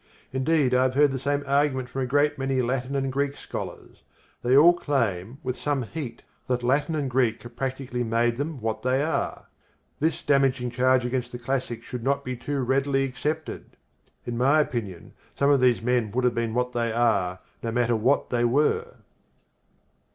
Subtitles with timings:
[0.33, 4.01] Indeed I have heard the same argument from a great many Latin and Greek scholars.
[4.41, 8.81] They all claim, with some heat, that Latin and Greek have practically made them what
[8.81, 9.45] they are.
[9.99, 13.77] This damaging charge against the classics should not be too readily accepted.
[14.25, 17.95] In my opinion some of these men would have been what they are, no matter
[17.95, 18.95] what they were.